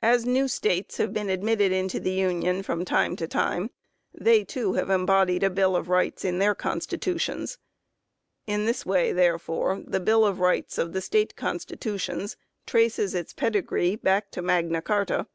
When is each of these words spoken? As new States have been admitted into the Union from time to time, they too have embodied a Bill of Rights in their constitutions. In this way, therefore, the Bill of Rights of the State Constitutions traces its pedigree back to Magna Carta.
As 0.00 0.24
new 0.24 0.48
States 0.48 0.96
have 0.96 1.12
been 1.12 1.28
admitted 1.28 1.70
into 1.70 2.00
the 2.00 2.12
Union 2.12 2.62
from 2.62 2.82
time 2.82 3.14
to 3.16 3.28
time, 3.28 3.68
they 4.14 4.42
too 4.42 4.72
have 4.72 4.88
embodied 4.88 5.42
a 5.42 5.50
Bill 5.50 5.76
of 5.76 5.90
Rights 5.90 6.24
in 6.24 6.38
their 6.38 6.54
constitutions. 6.54 7.58
In 8.46 8.64
this 8.64 8.86
way, 8.86 9.12
therefore, 9.12 9.84
the 9.86 10.00
Bill 10.00 10.24
of 10.24 10.40
Rights 10.40 10.78
of 10.78 10.94
the 10.94 11.02
State 11.02 11.36
Constitutions 11.36 12.38
traces 12.64 13.14
its 13.14 13.34
pedigree 13.34 13.96
back 13.96 14.30
to 14.30 14.40
Magna 14.40 14.80
Carta. 14.80 15.26